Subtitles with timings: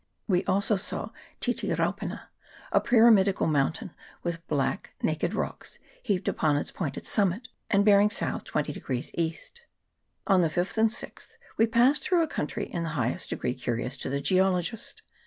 [0.27, 2.29] We also saw Titiraupena,
[2.71, 3.91] a py ramidical mountain,
[4.23, 4.93] with naked black
[5.31, 8.41] rocks heaped upon its pointed summit, and bearing S.
[8.43, 8.83] 20
[9.19, 9.37] E.
[10.25, 13.53] On the 5th and 6th we passed through a coun try in the highest degree
[13.53, 15.03] curious to the geologist.